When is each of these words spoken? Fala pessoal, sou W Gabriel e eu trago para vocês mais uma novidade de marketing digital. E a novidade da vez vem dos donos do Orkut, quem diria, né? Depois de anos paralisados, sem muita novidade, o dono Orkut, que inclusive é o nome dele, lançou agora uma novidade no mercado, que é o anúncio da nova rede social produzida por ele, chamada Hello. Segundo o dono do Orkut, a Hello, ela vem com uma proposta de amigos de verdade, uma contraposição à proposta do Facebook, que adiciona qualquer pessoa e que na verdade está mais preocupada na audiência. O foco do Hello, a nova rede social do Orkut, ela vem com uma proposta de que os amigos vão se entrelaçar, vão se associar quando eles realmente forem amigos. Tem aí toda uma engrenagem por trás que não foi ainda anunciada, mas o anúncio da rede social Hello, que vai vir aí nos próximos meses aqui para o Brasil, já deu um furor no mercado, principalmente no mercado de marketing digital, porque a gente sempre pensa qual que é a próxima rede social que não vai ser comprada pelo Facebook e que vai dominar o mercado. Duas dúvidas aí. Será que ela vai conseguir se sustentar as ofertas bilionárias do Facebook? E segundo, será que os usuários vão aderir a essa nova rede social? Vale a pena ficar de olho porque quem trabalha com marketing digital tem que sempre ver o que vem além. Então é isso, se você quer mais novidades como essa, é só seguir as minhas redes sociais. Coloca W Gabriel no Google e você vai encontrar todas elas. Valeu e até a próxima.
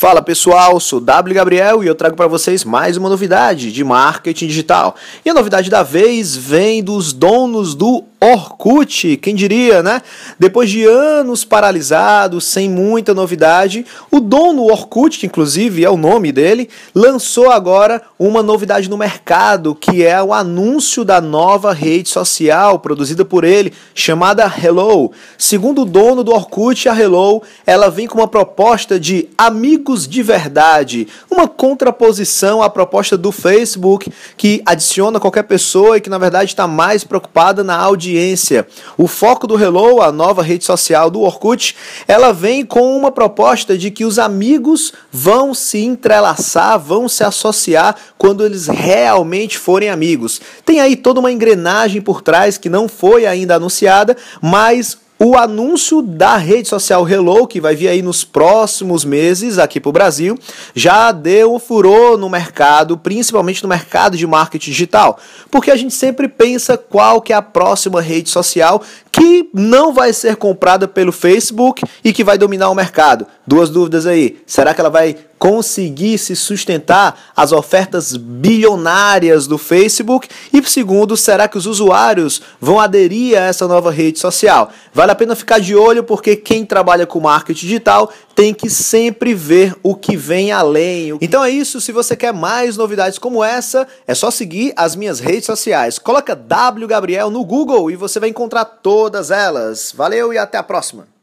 Fala 0.00 0.22
pessoal, 0.22 0.78
sou 0.78 1.00
W 1.00 1.34
Gabriel 1.34 1.82
e 1.82 1.88
eu 1.88 1.94
trago 1.96 2.14
para 2.14 2.28
vocês 2.28 2.62
mais 2.62 2.96
uma 2.96 3.08
novidade 3.08 3.72
de 3.72 3.82
marketing 3.82 4.46
digital. 4.46 4.94
E 5.24 5.28
a 5.28 5.34
novidade 5.34 5.68
da 5.68 5.82
vez 5.82 6.36
vem 6.36 6.84
dos 6.84 7.12
donos 7.12 7.74
do 7.74 8.04
Orkut, 8.20 9.16
quem 9.18 9.32
diria, 9.32 9.80
né? 9.80 10.02
Depois 10.38 10.68
de 10.68 10.84
anos 10.84 11.44
paralisados, 11.44 12.44
sem 12.44 12.68
muita 12.68 13.14
novidade, 13.14 13.86
o 14.10 14.18
dono 14.18 14.64
Orkut, 14.64 15.18
que 15.18 15.26
inclusive 15.26 15.84
é 15.84 15.90
o 15.90 15.96
nome 15.96 16.32
dele, 16.32 16.68
lançou 16.92 17.48
agora 17.50 18.02
uma 18.18 18.42
novidade 18.42 18.90
no 18.90 18.98
mercado, 18.98 19.72
que 19.72 20.04
é 20.04 20.20
o 20.20 20.32
anúncio 20.32 21.04
da 21.04 21.20
nova 21.20 21.72
rede 21.72 22.08
social 22.08 22.80
produzida 22.80 23.24
por 23.24 23.44
ele, 23.44 23.72
chamada 23.94 24.52
Hello. 24.62 25.12
Segundo 25.36 25.82
o 25.82 25.86
dono 25.86 26.24
do 26.24 26.32
Orkut, 26.32 26.88
a 26.88 27.00
Hello, 27.00 27.40
ela 27.64 27.88
vem 27.88 28.08
com 28.08 28.18
uma 28.18 28.26
proposta 28.26 28.98
de 28.98 29.28
amigos 29.88 30.06
de 30.06 30.22
verdade, 30.22 31.08
uma 31.30 31.48
contraposição 31.48 32.62
à 32.62 32.68
proposta 32.68 33.16
do 33.16 33.32
Facebook, 33.32 34.12
que 34.36 34.62
adiciona 34.66 35.18
qualquer 35.18 35.44
pessoa 35.44 35.96
e 35.96 36.00
que 36.00 36.10
na 36.10 36.18
verdade 36.18 36.50
está 36.50 36.66
mais 36.66 37.04
preocupada 37.04 37.64
na 37.64 37.74
audiência. 37.74 38.66
O 38.98 39.06
foco 39.06 39.46
do 39.46 39.58
Hello, 39.58 40.02
a 40.02 40.12
nova 40.12 40.42
rede 40.42 40.64
social 40.64 41.10
do 41.10 41.22
Orkut, 41.22 41.74
ela 42.06 42.32
vem 42.32 42.66
com 42.66 42.96
uma 42.96 43.10
proposta 43.10 43.78
de 43.78 43.90
que 43.90 44.04
os 44.04 44.18
amigos 44.18 44.92
vão 45.10 45.54
se 45.54 45.78
entrelaçar, 45.78 46.78
vão 46.78 47.08
se 47.08 47.24
associar 47.24 47.96
quando 48.18 48.44
eles 48.44 48.66
realmente 48.66 49.56
forem 49.56 49.88
amigos. 49.88 50.38
Tem 50.66 50.80
aí 50.80 50.96
toda 50.96 51.20
uma 51.20 51.32
engrenagem 51.32 52.02
por 52.02 52.20
trás 52.20 52.58
que 52.58 52.68
não 52.68 52.88
foi 52.88 53.24
ainda 53.24 53.54
anunciada, 53.54 54.14
mas 54.42 54.98
o 55.18 55.36
anúncio 55.36 56.00
da 56.00 56.36
rede 56.36 56.68
social 56.68 57.08
Hello, 57.08 57.46
que 57.46 57.60
vai 57.60 57.74
vir 57.74 57.88
aí 57.88 58.02
nos 58.02 58.22
próximos 58.22 59.04
meses 59.04 59.58
aqui 59.58 59.80
para 59.80 59.88
o 59.88 59.92
Brasil, 59.92 60.38
já 60.74 61.10
deu 61.10 61.52
um 61.54 61.58
furor 61.58 62.16
no 62.16 62.30
mercado, 62.30 62.96
principalmente 62.96 63.62
no 63.62 63.68
mercado 63.68 64.16
de 64.16 64.26
marketing 64.26 64.70
digital, 64.70 65.18
porque 65.50 65.70
a 65.70 65.76
gente 65.76 65.94
sempre 65.94 66.28
pensa 66.28 66.78
qual 66.78 67.20
que 67.20 67.32
é 67.32 67.36
a 67.36 67.42
próxima 67.42 68.00
rede 68.00 68.30
social 68.30 68.80
que 69.10 69.50
não 69.52 69.92
vai 69.92 70.12
ser 70.12 70.36
comprada 70.36 70.86
pelo 70.86 71.10
Facebook 71.10 71.82
e 72.04 72.12
que 72.12 72.22
vai 72.22 72.38
dominar 72.38 72.70
o 72.70 72.74
mercado. 72.74 73.26
Duas 73.44 73.70
dúvidas 73.70 74.06
aí. 74.06 74.40
Será 74.46 74.72
que 74.72 74.80
ela 74.80 74.90
vai 74.90 75.16
conseguir 75.38 76.18
se 76.18 76.34
sustentar 76.34 77.32
as 77.36 77.52
ofertas 77.52 78.16
bilionárias 78.16 79.46
do 79.46 79.56
Facebook? 79.56 80.28
E 80.52 80.62
segundo, 80.68 81.16
será 81.16 81.48
que 81.48 81.56
os 81.56 81.66
usuários 81.66 82.42
vão 82.60 82.78
aderir 82.80 83.38
a 83.38 83.42
essa 83.42 83.66
nova 83.68 83.90
rede 83.90 84.18
social? 84.18 84.70
Vale 84.92 85.12
a 85.12 85.14
pena 85.14 85.36
ficar 85.36 85.58
de 85.58 85.74
olho 85.74 86.02
porque 86.02 86.36
quem 86.36 86.64
trabalha 86.64 87.06
com 87.06 87.20
marketing 87.20 87.66
digital 87.66 88.12
tem 88.34 88.54
que 88.54 88.70
sempre 88.70 89.34
ver 89.34 89.74
o 89.82 89.94
que 89.94 90.16
vem 90.16 90.52
além. 90.52 91.16
Então 91.20 91.42
é 91.42 91.50
isso, 91.50 91.80
se 91.80 91.90
você 91.90 92.14
quer 92.14 92.32
mais 92.32 92.76
novidades 92.76 93.18
como 93.18 93.42
essa, 93.42 93.86
é 94.06 94.14
só 94.14 94.30
seguir 94.30 94.72
as 94.76 94.94
minhas 94.94 95.18
redes 95.18 95.46
sociais. 95.46 95.98
Coloca 95.98 96.36
W 96.36 96.86
Gabriel 96.86 97.30
no 97.30 97.44
Google 97.44 97.90
e 97.90 97.96
você 97.96 98.20
vai 98.20 98.28
encontrar 98.28 98.64
todas 98.64 99.30
elas. 99.30 99.92
Valeu 99.96 100.32
e 100.32 100.38
até 100.38 100.56
a 100.56 100.62
próxima. 100.62 101.17